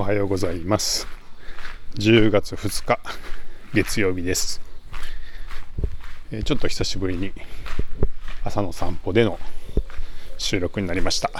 [0.00, 1.08] おはようございます。
[1.96, 3.00] 10月2日
[3.74, 4.60] 月曜日です。
[6.30, 7.32] えちょっと久しぶりに
[8.44, 9.40] 朝の散歩での
[10.38, 11.32] 収録になりました。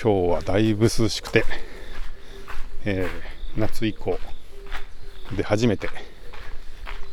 [0.00, 1.44] 今日はだいぶ涼しくて、
[2.84, 4.20] えー、夏以降
[5.36, 5.88] で初めて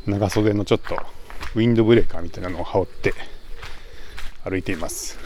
[0.05, 0.95] 長袖のちょっと
[1.55, 3.15] ウィンドブレーカーみたいなのを羽織って
[4.43, 5.17] 歩いています。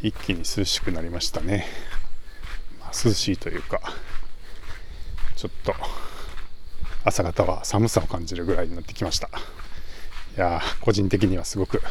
[0.00, 1.66] 一気に涼しくなりましたね、
[2.92, 3.80] 涼しいというか
[5.36, 5.74] ちょっと
[7.04, 9.28] 朝方は寒さを感じるぐらいになってきました。
[10.36, 11.82] いや個人的にはすごく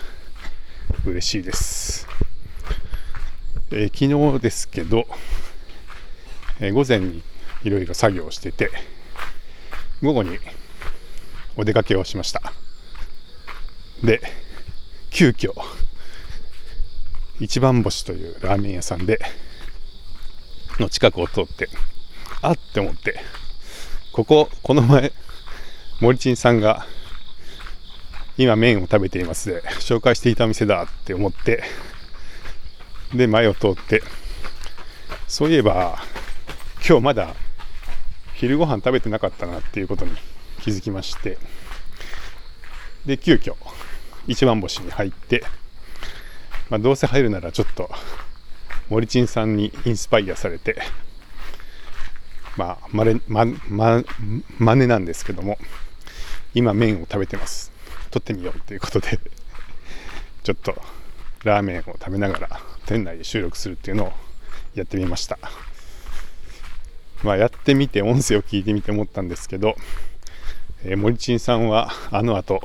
[1.05, 2.07] 嬉しいです、
[3.69, 5.05] えー、昨日ですけど、
[6.59, 7.21] えー、午前に
[7.63, 8.71] いろいろ作業をしてて
[10.01, 10.39] 午後に
[11.55, 12.41] お出かけをしました。
[14.03, 14.21] で
[15.11, 15.51] 急遽
[17.39, 19.19] 一番星というラーメン屋さんで
[20.81, 21.69] の近くを通って
[22.41, 23.19] あって思って
[24.11, 25.13] こここの前
[26.01, 26.85] 森珍さんが
[28.37, 29.49] 今麺を食べています。
[29.49, 31.63] で紹介していた店だって思って
[33.13, 34.01] で前を通って
[35.27, 35.99] そういえば
[36.85, 37.35] 今日まだ
[38.35, 40.11] 昼ご飯食べてなかったなっていうことに
[40.61, 41.37] 気づきまして
[43.05, 43.55] で急遽
[44.27, 45.43] 一番星に入って、
[46.69, 47.89] まあ、どうせ入るならちょっと
[48.91, 50.75] 森珍さんにインスパイアされて
[52.57, 54.03] まあまれまま
[54.59, 55.57] 真似なんですけども
[56.53, 57.71] 今麺を食べてます。
[58.11, 59.17] 撮ってみようということで
[60.43, 60.75] ちょっと
[61.45, 64.13] ラーメンを食べながら店内で収録するっていうのを
[64.75, 65.39] やってみました。
[67.23, 69.75] まあ、やってみて音声を聞いてみて思ったんですけど、
[70.83, 72.61] えー、森珍さんはあの後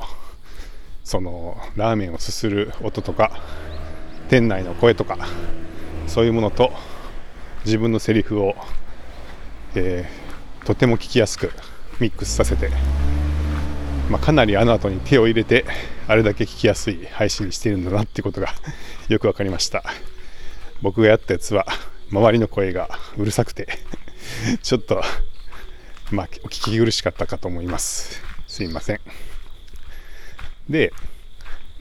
[1.05, 3.31] そのラーメンをすする音とか
[4.27, 5.17] 店内の声とか
[6.07, 6.71] そういうものと
[7.65, 8.55] 自分のセリフを、
[9.75, 11.51] えー、とても聞きやすく
[11.99, 12.69] ミックスさせて、
[14.09, 15.65] まあ、かなりあの後に手を入れて
[16.07, 18.47] あれだけ聞きやすい配信にしているんだなってことが
[19.09, 19.83] よく分かりました
[20.81, 21.65] 僕がやったやつは
[22.11, 23.67] 周りの声がうるさくて
[24.61, 25.01] ちょっと、
[26.11, 28.21] まあ、お聞き苦しかったかと思います。
[28.47, 28.99] すいません。
[30.69, 30.93] で、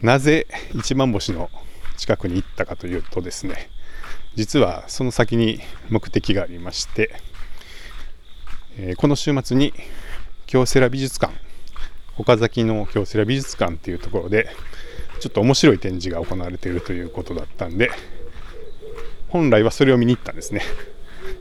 [0.03, 1.51] なぜ一番星の
[1.97, 3.71] 近くに行ったかというとですね、
[4.37, 7.11] 実はその先に目的がありまして、
[8.79, 9.73] えー、この週末に
[10.45, 11.33] 京セラ美術館、
[12.19, 14.51] 岡崎の京セラ美術館っていうところで、
[15.21, 17.91] ちょっと面白い展示が行われているということだったんで、
[19.29, 20.61] 本来はそれを見に行ったんですね。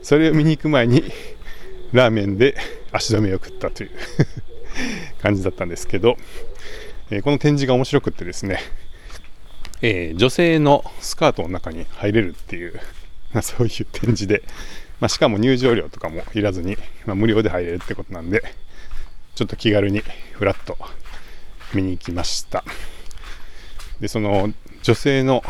[0.02, 1.04] それを見に行く前に
[1.92, 2.56] ラーメンで
[2.92, 3.90] 足止めを食ったという
[5.20, 6.16] 感じだったんですけど、
[7.10, 8.58] えー、この展示が面白くってですね、
[9.82, 12.80] えー、女性のスカートの中に入れるっていう、
[13.32, 14.42] まあ、そういう展示で、
[15.00, 18.42] まあ、しかも入場料とかもいらずに、まあ、無料で入れるってことなんで
[19.34, 20.78] ちょっと気軽にふらっと
[21.74, 22.64] 見に行きました。
[24.00, 25.42] でその女性の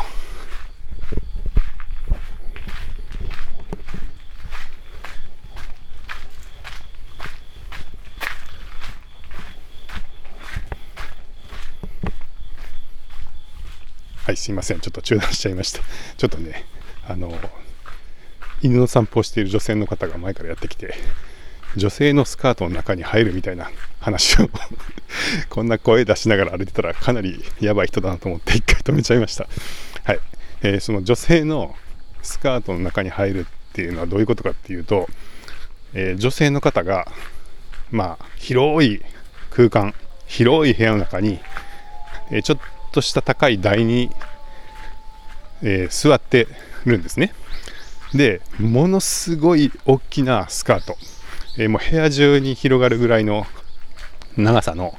[14.27, 14.81] はい、すいません。
[14.81, 15.79] ちょっと中断しちゃいました。
[16.17, 16.65] ちょっとね、
[17.07, 17.33] あの、
[18.61, 20.95] 犬の散歩をしている女性の方が前からやってきて、
[21.77, 23.71] 女性のスカートの中に入るみたいな
[24.01, 24.49] 話を
[25.47, 29.47] こんな声出しながら歩いてたらかなりやばい人だなと思って一回止めちゃいました。
[30.03, 30.19] はい。
[30.61, 31.77] えー、その女性の
[32.21, 35.07] スカートの中に入るっていうのはどういうことかっていうと、
[35.93, 37.09] えー、女性の方が、
[37.91, 39.01] まあ、広い
[39.51, 39.93] 空間、
[40.25, 41.39] 広い部屋の中に、
[42.29, 42.59] えー、ちょっ
[42.97, 44.09] とした高い台に、
[45.61, 46.47] えー、座って
[46.83, 47.31] るんですね。
[48.15, 50.97] で、ものすごい大きなスカート、
[51.59, 53.45] えー、もう部屋中に広がるぐらいの
[54.35, 54.97] 長さの、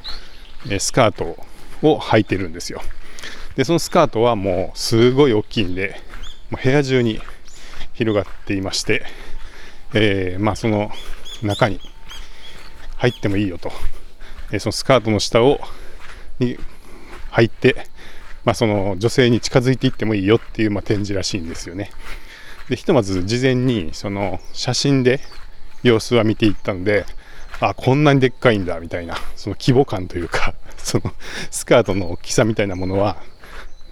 [0.66, 1.36] えー、スカート
[1.82, 2.82] を履いてるんですよ。
[3.56, 6.00] で、そのスカートはもうすごい大きいんで、
[6.50, 7.20] もう部屋中に
[7.94, 9.04] 広がっていまして、
[9.92, 10.92] えー、まあその
[11.42, 11.80] 中に
[12.98, 13.72] 入ってもいいよと、
[14.52, 15.58] えそのスカートの下を
[16.38, 16.56] に
[17.30, 17.86] 入って、
[18.44, 21.90] まあ、その女性に近づいていってもいいよっていう、ま、展示らしいんですよね。
[22.68, 25.20] でひとまず事前にその写真で
[25.82, 27.06] 様子は見ていったので
[27.60, 31.12] あこんなにでっかいんだみたいなその規模感というか その
[31.50, 33.16] スカートの大きさみたいなものは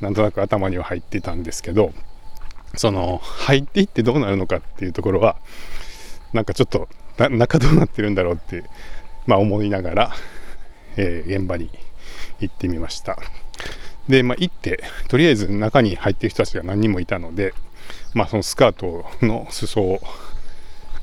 [0.00, 1.92] なんとなく頭には入ってたんですけど
[2.76, 5.36] その入っていってどうなるのかっていうところは
[6.32, 8.62] なんかちょっと中どうなってるんだろうって、
[9.26, 10.12] まあ、思いながら、
[10.96, 11.70] えー、現場に
[12.40, 13.18] 行ってみました。
[14.08, 17.54] で、まあ、行って、とりあえず中に入ってる人たちが何人もいたので、
[18.14, 20.00] まあ、そのスカートの裾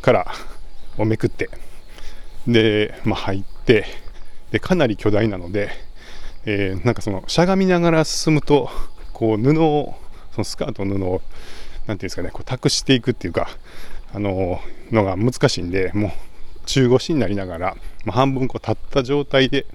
[0.01, 0.33] から
[0.97, 1.49] をめくって
[2.47, 3.85] で、まあ、入って
[4.51, 5.69] でかなり巨大なので、
[6.45, 8.69] えー、なんかそのしゃがみながら進むと
[9.13, 9.95] こう布を
[10.31, 11.21] そのスカートの布を
[11.85, 13.47] 何ていうんですかねこう託していくっていうか
[14.13, 14.59] あの
[14.91, 16.11] のが難しいんでもう
[16.65, 19.65] 中腰になりながら、まあ、半分こう立った状態で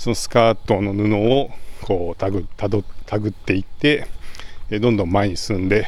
[0.00, 1.50] そのスカートの布を
[1.82, 4.06] こうたぐたどたぐっていって
[4.80, 5.86] どんどん前に進んで、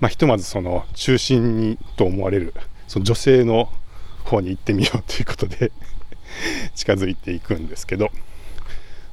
[0.00, 2.54] まあ、ひとまずその中心にと思われる
[2.88, 3.68] その女性の
[4.24, 5.72] 方に行ってみようということで
[6.74, 8.10] 近づいていくんですけど、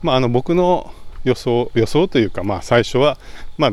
[0.02, 0.94] まあ、あの僕の
[1.26, 3.18] 予想予想というか、まあ、最初は、
[3.58, 3.72] まあ、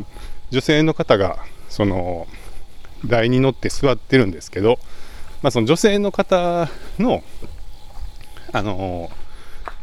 [0.50, 1.38] 女性の方が
[1.68, 2.26] その
[3.06, 4.80] 台に乗って座ってるんですけど、
[5.40, 6.68] まあ、その女性の方
[6.98, 7.22] の
[8.50, 9.18] あのな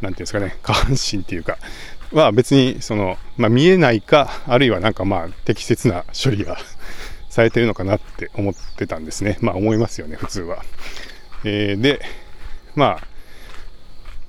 [0.00, 1.58] ていうんですかね 下半身っていうか
[2.12, 6.56] は別にその、まあ、見えないかあるいはなんかまあ適切な処理が
[7.28, 9.38] されてるのかなって思ってたんですね。
[9.40, 10.64] まあ思いますよね普通は、
[11.44, 12.00] えー、で
[12.74, 13.06] まあ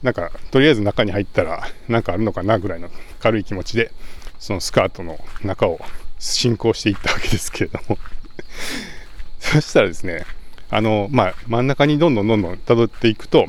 [0.04, 3.92] なんかとりあえず中に入ったら何かあるのかなぐらいの軽い気持ちで
[4.40, 5.80] そのスカートの中を
[6.20, 7.98] 進行していったわけですけれども。
[9.40, 10.26] そしたらですね
[10.70, 13.48] あのまあ真ん中にどんどんどんどん辿っていくと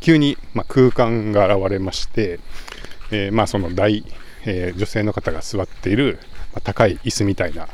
[0.00, 2.40] 急に、まあ、空間が現れまして、
[3.10, 4.04] えー、まあその台、
[4.44, 6.18] えー、女性の方が座っている、
[6.52, 7.68] まあ、高い椅子みたいな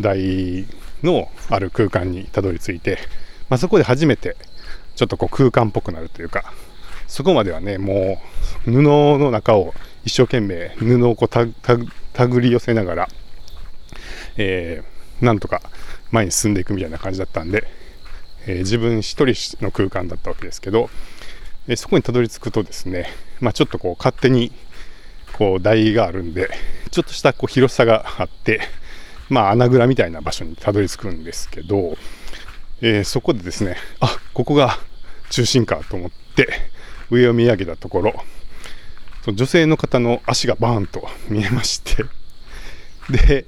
[0.00, 0.66] 台
[1.02, 2.98] のある空間にたどり着いて、
[3.48, 4.36] まあ、そこで初めて
[4.96, 6.52] ちょっとこう空間っぽくなるというか
[7.06, 8.20] そこまではねも
[8.66, 9.74] う布の中を
[10.04, 11.46] 一生懸命布をこうた
[12.12, 13.08] たぐり寄せながら、
[14.36, 15.62] えー、なんとか
[16.10, 17.64] 前に進んでいくみたいな感じだったんで、
[18.46, 20.90] えー、自分一人の空間だったわけですけど、
[21.68, 23.06] え、そこにたどり着くとですね、
[23.40, 24.50] まあ、ちょっとこう勝手に
[25.38, 26.50] こう台があるんで
[26.90, 28.60] ちょっとしたこう広さがあって
[29.28, 31.96] まあ穴蔵みたいな場所にたどり着くんですけど、
[32.80, 34.78] えー、そこでですねあここが
[35.30, 36.48] 中心かと思って
[37.10, 38.14] 上を見上げたところ
[39.22, 42.04] その女性の方の足がバーンと見えまして
[43.10, 43.46] で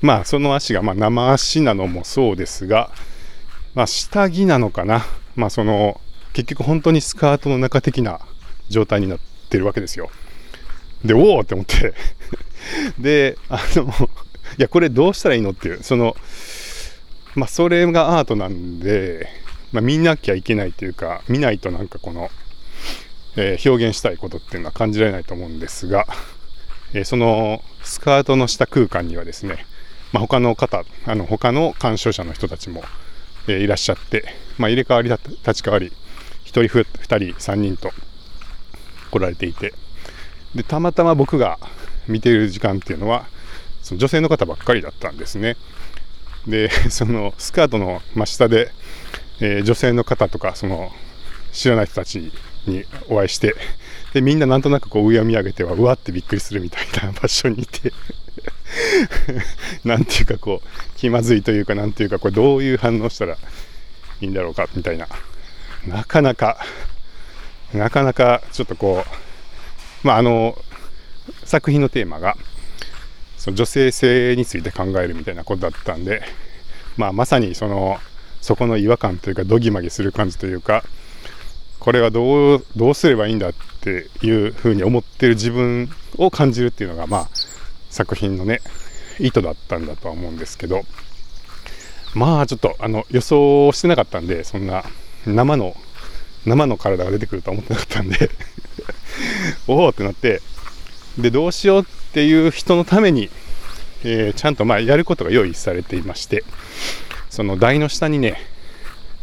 [0.00, 2.90] まあその足がま生足なのもそうですが、
[3.74, 5.04] まあ、下着なのかな
[5.34, 6.00] まあその
[6.32, 8.20] 結局本当にスカートの中的な
[8.68, 9.18] 状態になっ
[9.48, 10.10] てるわけですよ。
[11.04, 11.94] でおおって思って。
[12.98, 13.92] であの
[14.58, 15.82] いやこれどうしたらいいのっていう。
[15.82, 16.16] その
[17.34, 19.28] まあそれがアートなんで、
[19.72, 22.30] まあ、見なきゃいけないというか見ないとなんかこの
[23.36, 26.06] えー、表現したいことっていうのは感じられないと思うんですが、
[26.92, 29.64] えー、そのスカートの下空間にはですね、
[30.12, 32.84] まあ、他の方、あの他の鑑賞者の人たちも、
[33.48, 34.24] えー、いらっしゃって、
[34.58, 35.92] まあ、入れ替わり立ち替わり、
[36.60, 37.92] 1人、2人、3人と
[39.10, 39.72] 来られていて、
[40.54, 41.58] でたまたま僕が
[42.08, 43.26] 見ている時間っていうのは、
[43.82, 45.56] その女性の方ばっかりだったんですね。
[46.46, 48.70] で、 そのスカートの真下で、
[49.40, 50.92] えー、女性の方とか、その
[51.52, 52.32] 知らない人たち
[52.66, 53.54] にお会いして、
[54.12, 57.92] で、みんななんとなくこう上を見上げては、うわってびっくりするみたいな 場所にいて
[59.84, 65.08] なんていうかこう、気まずいというか、なんていうか、これどういう反応したらいいんだろうか、みたいな。
[65.86, 66.58] なかなか、
[67.74, 69.04] なかなかちょっとこ
[70.04, 70.56] う、まああの、
[71.44, 72.36] 作品のテーマが、
[73.36, 76.22] その女性性について考えるみたいなことだったんで、
[76.96, 77.98] まあまさにその、
[78.40, 80.84] そこの違和感というか、どぎまぎする感じというか、
[81.82, 87.28] これはどうどうすればいいんだっていうふうに思ってる自分を感じるっていうのがまあ
[87.90, 88.60] 作品のね
[89.18, 90.82] 意図だったんだとは思うんですけど
[92.14, 94.84] まあちょっとあの予想してなかったんでそんな
[95.26, 95.76] 生の
[96.46, 98.30] 生の体が出てくるとは思ってなかったんで。
[99.68, 100.40] おおってなって。
[101.18, 103.30] でどうしようっていう人のために、
[104.02, 106.44] えー、ちゃんとまあやることが用意されていまして。
[107.32, 108.36] その台の下にね、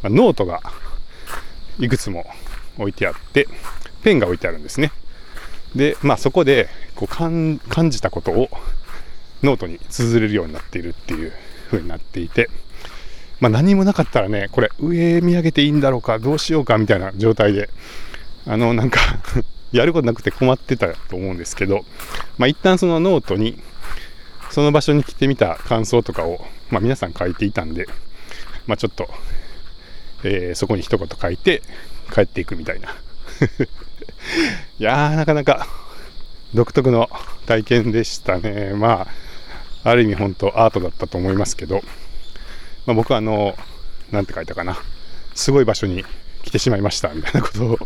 [0.02, 0.62] ま、ノートが
[1.80, 2.26] いくつも
[2.80, 3.48] 置いてあって
[4.02, 4.92] ペンが置いてあるんですね。
[5.76, 7.60] でまあそこでこう感
[7.92, 8.50] じたことを
[9.44, 11.32] ノートに綴れるようになっているっていう
[11.68, 12.50] 風になっていて。
[13.40, 17.70] まあ何もなかったらねこれ上見上げていいんだろうかどうしようかみたいな状態で
[18.46, 19.00] あのなんか
[19.72, 21.86] やることなくて困ってたと思うんですけど
[22.38, 23.60] まあ一旦そのノートに
[24.50, 27.88] その場所に来てみた感想とかを、まあ、皆さん書いていたんで、
[28.66, 29.08] まあ、ちょっと、
[30.24, 31.62] えー、そこに一言書いて
[32.14, 32.90] 帰っていくみたいな。
[34.80, 35.68] いやーなかなか
[36.54, 37.10] 独特の
[37.46, 38.74] 体験でしたね。
[38.74, 39.08] ま
[39.84, 41.82] あある意味本当アートだったと思いますけど、
[42.90, 43.56] まあ、僕はあの
[44.10, 44.76] 何て書いたかな。
[45.36, 46.04] すごい場所に
[46.42, 47.78] 来てしまいましたみたいなことを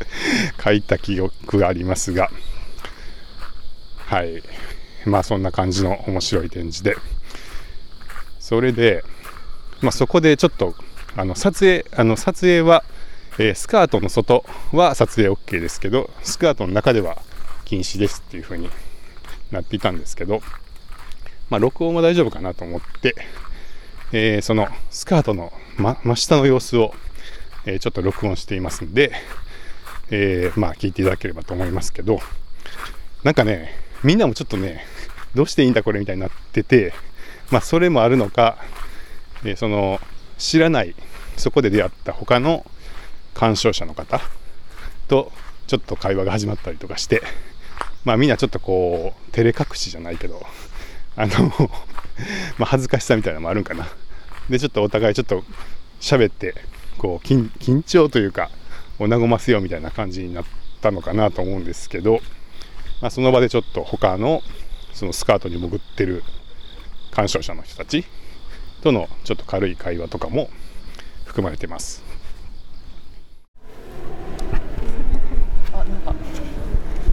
[0.64, 2.30] 書いた記憶がありますが。
[4.06, 4.42] はい。
[5.04, 6.96] まあそんな感じの面白い展示で。
[8.40, 9.04] それで、
[9.82, 10.74] まあ、そこでちょっと
[11.14, 12.84] あの撮影あの撮影は、
[13.38, 17.20] えー、スカートの外は撮影 OK ですけどスカートの中では
[17.66, 18.70] 禁止ですっていう風に
[19.50, 20.40] なっていたんですけど、
[21.50, 23.14] まあ、録音は大丈夫かなと思って、
[24.12, 26.94] えー、そのスカートの真真下の様子を、
[27.66, 29.12] えー、ちょっと録音していますんで、
[30.10, 32.20] えー、まあ聞いていただければと思いますけど
[33.22, 33.70] なんかね
[34.02, 34.84] みんなもちょっとね
[35.34, 36.94] どうしていいんだこれみたいになってて
[37.50, 38.58] まあそれもあるのか、
[39.42, 40.00] えその
[40.36, 40.94] 知らない
[41.38, 42.66] そこで出会った他の
[43.34, 44.20] 鑑賞者の方
[45.06, 45.32] と
[45.66, 47.22] ちょっと会話が始まったりとかして
[48.04, 50.44] まあみんなちょっとこう照れ隠しじゃないけど
[51.16, 51.52] あの
[52.58, 53.86] まあ恥ずかしさみたいなのもあるんかな
[54.48, 55.44] でちょっとお互いちょっと
[56.00, 56.54] 喋って
[56.96, 58.50] こう緊張というか
[58.98, 60.44] を和ませよみたいな感じになっ
[60.80, 62.20] たのかなと思うんですけど、
[63.00, 64.42] まあ、その場でちょっと他の
[64.92, 66.24] そのスカートに潜ってる
[67.12, 68.04] 鑑賞者の人たち
[68.82, 70.50] とのちょっと軽い会話とかも
[71.24, 72.02] 含まれてます。
[75.72, 76.14] あ、なんか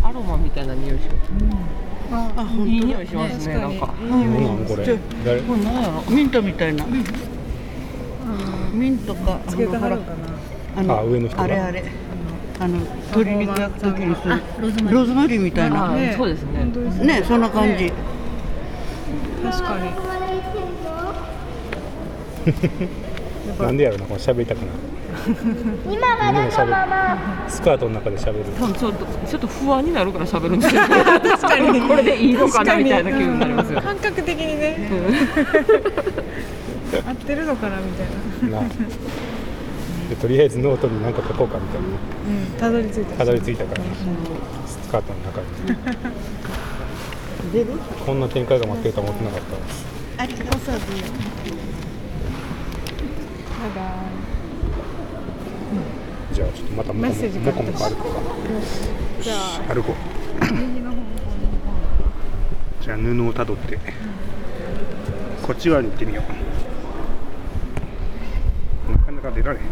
[0.03, 1.31] アロマみたいな匂いします。
[1.31, 3.55] うん、あ、いい匂いしますね。
[3.55, 3.93] ねなんか。
[4.01, 4.85] うんこれ。
[5.25, 5.41] 誰？
[5.41, 6.03] これ何やろ？
[6.15, 6.85] ミントみたいな。
[8.73, 9.39] ミントか。
[9.47, 10.35] つけたはるかな。
[10.77, 11.85] あのあ上のあれあれ
[12.59, 14.41] あの鶏肉焼く時にする
[14.91, 17.93] ローズマリーみたいなねそうですねねそんな感じ
[19.41, 19.89] 確かに
[23.59, 24.69] なんでやろなこの喋りたくなる。
[25.85, 26.73] みんなで喋る
[27.47, 28.43] スカートの中で喋る。
[28.59, 30.81] 多分ちょっとちょっと不安になるから喋るんですよ。
[30.87, 31.81] 確かに。
[31.87, 33.81] これでいいのかなみたいな気分になりますよ。
[33.81, 34.89] 感覚的にね。
[37.07, 38.61] 合ってるのかなみたいな。
[38.61, 38.67] な。
[38.67, 43.15] でとりあえずノートに何か書こうかみたいなうんたどり着いた。
[43.17, 43.81] たどり着いたから。
[44.67, 46.05] スカートの中に。
[47.51, 47.67] 出る
[48.05, 49.85] こんな展開が待ってるとは思ってなかったです
[50.17, 50.61] ありがとう
[53.65, 53.81] バイバ
[56.33, 58.09] じゃあちょっとまたメッセージこもこもこ歩こ
[59.19, 60.97] うじゃあ歩こう右の方
[62.81, 63.81] じゃあ布をたどってうん
[65.41, 66.21] こっち側に行ってみよ
[68.87, 69.65] うなかなか出られへん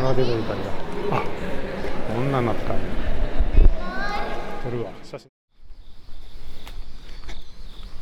[0.00, 0.70] あ出てる感じだ。
[1.18, 1.22] あ
[2.14, 3.17] こんなんなった。
[4.58, 4.90] 撮るわ。
[5.02, 5.28] 写真。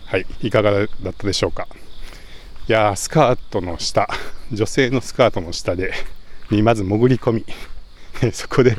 [0.07, 1.69] はいいかがだったでしょうか。
[2.69, 4.09] いやスカートの下。
[4.53, 5.93] 女性のスカートの下で
[6.51, 7.45] にまず潜り込み。
[8.33, 8.77] そこで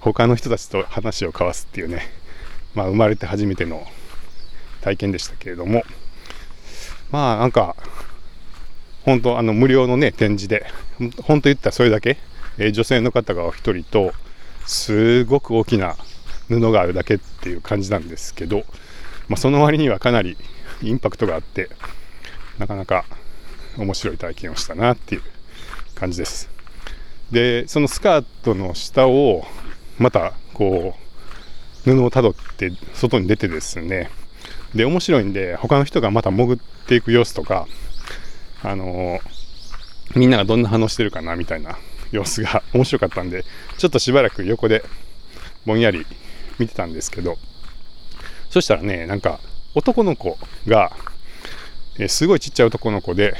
[0.00, 2.02] 他の人たちと話を交わすっていうね。
[2.74, 3.86] まあ生まれて初めての
[4.80, 5.84] 体験でしたけれども。
[7.10, 7.76] まあなんか
[9.04, 10.66] 本当あの無料のね展示で
[11.22, 12.18] 本当言ったらそれだけ、
[12.58, 14.12] え女性の方がお一人と
[14.66, 15.96] すごく大きな
[16.48, 18.64] 布があるだけっていう感じなんですけど、
[19.28, 20.36] まあ、その割にはかなり
[20.82, 21.68] インパクトがあって
[22.58, 23.04] なかなか
[23.76, 25.22] 面白い体験をしたなっていう
[25.94, 26.48] 感じです。
[27.30, 29.44] でそのスカートの下を
[29.98, 30.94] またこ
[31.86, 34.10] う布をたどって外に出てですね
[34.74, 37.66] で面白いんで他の人がまた潜っていく様子とか
[38.62, 39.20] あの
[40.16, 41.78] みんながどんな反応してるかなみたいな
[42.10, 43.44] 様子が面白かったんで
[43.76, 44.82] ちょっとしばらく横で
[45.66, 46.06] ぼんやり
[46.58, 47.36] 見てたんですけど
[48.50, 49.40] そしたらねなんか
[49.74, 50.90] 男の子が、
[51.98, 53.34] えすごいちっちゃい男の子で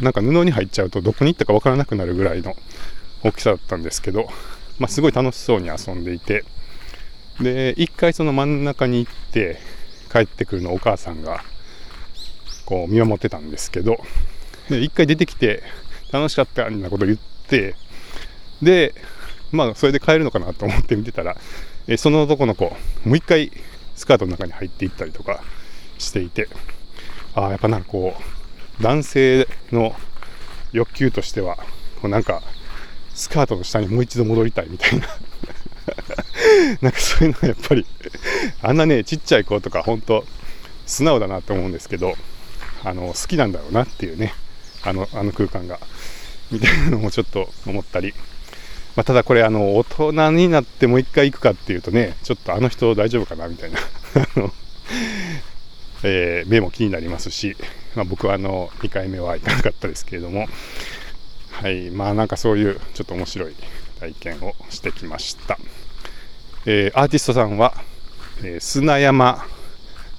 [0.00, 2.56] なんか布に入っちゃうとどこに行ったかわからなくなるぐらいの
[3.22, 4.26] 大きさだったんですけど、
[4.78, 6.44] まあ、すごい楽しそうに遊んでいて
[7.40, 9.58] で一回その真ん中に行って
[10.10, 11.42] 帰ってくるのをお母さんが
[12.64, 13.98] こう見守ってたんですけど
[14.68, 15.62] で一回出てきて
[16.12, 17.74] 楽しかったみたいなこと言って
[18.62, 18.94] で
[19.52, 21.36] まあそれで帰るのかなと思って見てたら
[21.86, 22.64] えその男の子
[23.04, 23.50] もう一回
[23.94, 25.42] スカートの中に入っていったりとか
[25.98, 26.48] していて
[27.34, 28.14] ああやっぱなんかこ
[28.80, 29.94] う男性の
[30.72, 31.56] 欲求としては
[32.00, 32.42] こうなんか
[33.14, 35.06] スカートの下にもう一度戻りたいみたいな。
[36.80, 37.86] なんかそういうのがやっぱり
[38.62, 40.24] あんなねちっちゃい子とか本当
[40.86, 42.14] 素直だなと思うんですけど
[42.82, 44.34] あの好きなんだろうなっていうね
[44.82, 45.78] あのあの空間が
[46.50, 48.14] みたいなのもちょっと思ったり、
[48.96, 53.78] まあ、ただこれあの大人になってもう一回行くかっていうとねちょっとあの人大丈夫かなみたいな。
[54.36, 54.52] あの、
[56.04, 57.56] えー目も気になりますし、
[57.96, 60.46] まあ、僕はあの2回目は行かなかったですけれども。
[61.50, 63.54] はいまあなんかそういうちょっと面白い
[64.00, 65.56] 体験をしてきました、
[66.66, 67.74] えーアーティストさんは、
[68.42, 69.46] えー砂山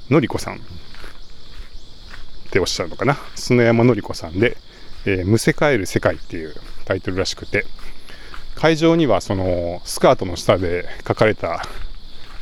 [0.09, 0.59] のりこさんっ
[2.51, 3.17] ておっしゃるのかな。
[3.35, 4.57] 砂山のりこさんで
[5.05, 6.55] 「えむせ返る世界」っていう
[6.85, 7.65] タイトルらしくて。
[8.55, 11.63] 会場にはそのスカートの下で描かれた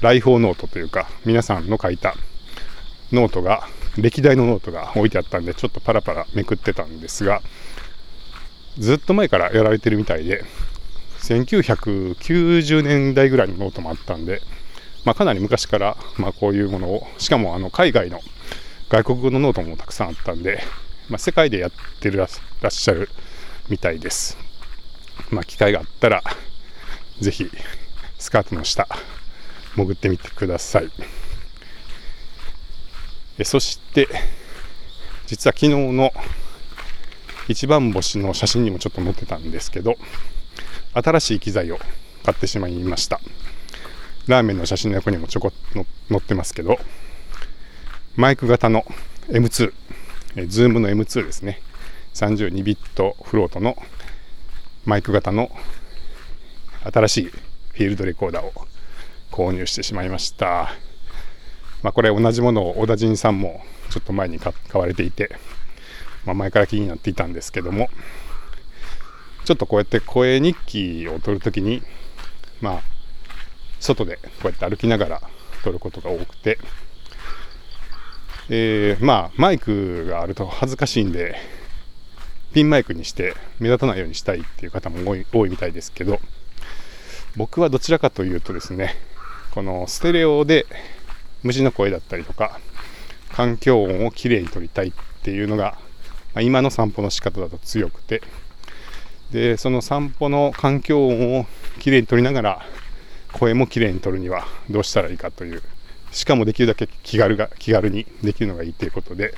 [0.02, 2.16] 来訪ノートというか皆さんの書いた
[3.12, 3.68] ノートが
[3.98, 7.42] 歴代のノートが置いてあったんでちょっとパラパラめくってたんですが
[8.78, 10.44] ずっと前からやられてるみたいで
[11.20, 14.42] 1990年代ぐらいのノートもあったんで、
[15.06, 18.20] まあ、かなり昔から、まあ、こういうものをしかもあの海外の
[18.90, 20.62] 外国語のノートもたくさんあったんで、
[21.10, 23.10] まあ、世界でやってるらっしゃる
[23.70, 24.43] みたいです。
[25.32, 26.24] まあ、機会があったら
[27.20, 27.50] ぜひ
[28.20, 28.88] スカートの下
[29.76, 30.92] 潜ってみてください。
[33.40, 34.08] えそして
[35.26, 36.12] 実は昨日の
[37.48, 39.96] 一番星の写真にもちょっと載ってたんですけど
[40.94, 41.80] 新しい機材を
[42.24, 43.20] 買ってしまいました
[44.28, 46.78] ラーメンの写真の横にもちょこっと載ってますけど
[48.16, 48.86] マイク型の
[49.30, 49.74] M2
[50.36, 51.60] えズームの M2 ですね
[52.14, 53.76] 32ビットフロートの
[54.86, 55.50] マイク型の
[56.92, 58.52] 新しいフィールドレコーダーを
[59.32, 60.74] 購入してしまいました。
[61.82, 65.36] まあ、これ同じものを小田陣さんもちょっと前に買われていて、
[66.26, 67.90] まあ、前から気になっていたんですけども
[69.46, 71.82] ちょっとこうやって声日記を取るときに
[72.62, 72.82] まあ
[73.80, 75.22] 外でこうやって歩きながら
[75.64, 76.58] 撮ることが多くて、
[78.50, 81.36] えー、まあマイクがあると恥ずかしいんで
[82.54, 86.20] ピンマイクにして目立たないようにしたいっていう方も多い多いみたいですけど
[87.36, 88.96] 僕はどちらかというとですね
[89.52, 90.66] このステレオで
[91.44, 92.60] 虫の声だったりとか
[93.32, 94.92] 環境音をきれいに撮りたいっ
[95.24, 95.78] ていうのが、
[96.34, 98.22] まあ、今の散歩の仕方だと強くて
[99.32, 101.48] でその散歩の環境音を
[101.80, 102.62] きれいに撮りながら
[103.32, 105.64] 声もきれいに撮るにはどうしたらいいかという
[106.14, 109.34] しかもできるだけ気軽が気軽にできるのがいいということで、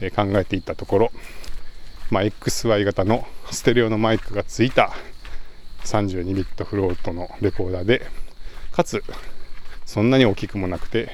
[0.00, 1.12] えー、考えていったところ、
[2.10, 4.92] まあ、XY 型のステレオのマイクがついた
[5.84, 8.06] 32ビットフロートのレコーダーで
[8.72, 9.02] かつ
[9.84, 11.10] そんなに大きくもなくて、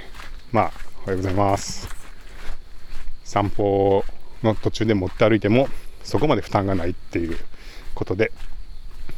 [0.50, 1.88] まあ、おはようございます。
[3.22, 4.04] 散歩
[4.42, 5.68] の途中で持って歩いても、
[6.02, 7.38] そこまで負担がないっていう
[7.94, 8.32] ことで、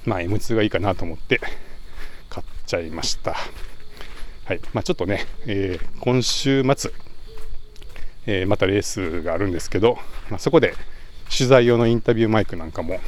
[0.04, 1.40] まあ、M2 がいいかなと思って
[2.28, 3.34] 買っちゃいました。
[4.44, 4.60] はい。
[4.74, 6.92] まあ、ちょっとね、えー、今週末、
[8.26, 9.98] えー、またレースがあるんですけど、
[10.28, 10.74] まあ、そこで
[11.34, 13.00] 取材用のインタビューマイクなんかも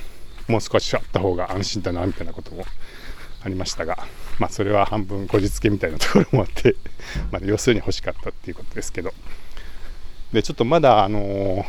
[0.48, 2.64] もう少しあった方が安心だなみたいなことも
[3.42, 3.98] ありましたが、
[4.38, 6.74] まあ、それは半分こじつけみたいなところもあって
[7.30, 9.12] まあ、要するに欲しかったっていうことですけど。
[10.32, 11.64] でちょっとまだ、あのー、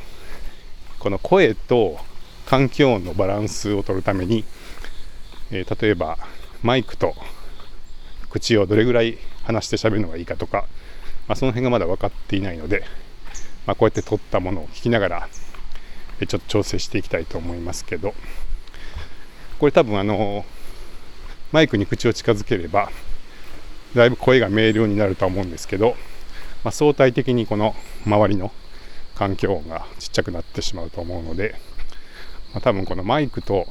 [0.99, 1.97] この声と
[2.45, 4.43] 環境音のバランスを取るために、
[5.49, 6.17] えー、例えば
[6.61, 7.15] マイクと
[8.29, 10.65] 口をどれぐらい離して喋るのがいいかとか、
[11.27, 12.83] まあ、その辺がまだ分かっていないので、
[13.65, 15.29] まあ、こうやって撮ったものを聞きながら
[16.27, 18.13] ちょっと調整していきたいと思いますけど。
[19.59, 20.45] これ多分あの
[21.51, 22.89] マイクに口を近づければ
[23.93, 25.95] だいぶ声が明瞭になるとは思うんですけど、
[26.63, 28.53] まあ、相対的にこの周りの
[29.15, 31.55] 環境音がちっちゃくなってしまうと思うので、
[32.53, 33.67] まあ、多分このマイクと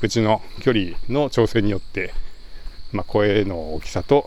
[0.00, 2.12] 口の距離の調整によって、
[2.90, 4.26] まあ、声の大きさと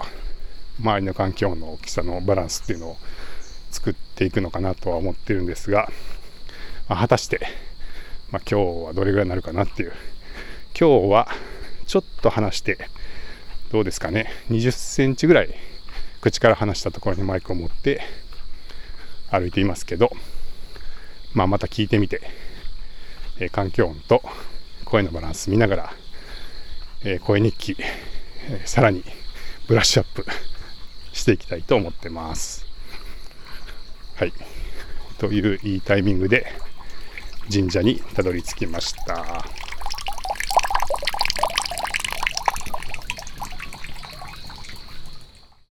[0.79, 2.97] 周りの環境音の大きさのバランスっていうのを
[3.71, 5.89] 作っていくのかなとは思ってるんですが、
[6.93, 7.39] まあ、果たして、
[8.29, 9.93] まあ今日はどれぐらいになるかなっていう
[10.79, 11.27] 今日は
[11.87, 12.77] ちょっと離して、
[13.71, 15.49] どうですかね、20センチぐらい
[16.21, 18.03] 口から離したところにマイクを持って
[19.31, 20.11] 歩いていますけど、
[21.33, 22.21] まあ、また聞いてみて、
[23.39, 24.21] えー、環境音と
[24.85, 25.93] 声のバランス見ながら、
[27.03, 27.75] えー、声日記、
[28.49, 29.03] えー、さらに
[29.67, 30.27] ブラッシュアップ
[31.11, 32.67] していきたいと思ってます。
[34.15, 34.33] はい。
[35.17, 36.45] といういいタイミングで
[37.51, 39.72] 神社にたどり着きました。